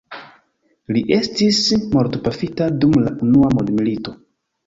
Li 0.95 1.03
estis 1.17 1.59
mortpafita 1.91 2.69
dum 2.85 2.97
la 3.05 3.13
unua 3.27 3.51
mondmilito. 3.59 4.15